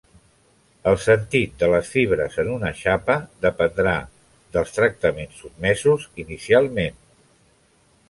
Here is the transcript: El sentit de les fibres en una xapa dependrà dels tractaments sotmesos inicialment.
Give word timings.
El 0.91 0.95
sentit 1.03 1.51
de 1.63 1.69
les 1.73 1.91
fibres 1.97 2.39
en 2.45 2.49
una 2.55 2.73
xapa 2.81 3.19
dependrà 3.49 3.95
dels 4.57 4.77
tractaments 4.81 5.41
sotmesos 5.45 6.13
inicialment. 6.27 7.03